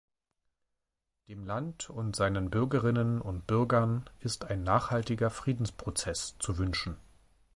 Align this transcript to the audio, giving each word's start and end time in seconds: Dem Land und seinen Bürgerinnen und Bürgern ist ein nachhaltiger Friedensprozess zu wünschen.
Dem 1.27 1.45
Land 1.45 1.91
und 1.91 2.15
seinen 2.15 2.49
Bürgerinnen 2.49 3.21
und 3.21 3.45
Bürgern 3.45 4.09
ist 4.19 4.45
ein 4.45 4.63
nachhaltiger 4.63 5.29
Friedensprozess 5.29 6.37
zu 6.39 6.57
wünschen. 6.57 6.97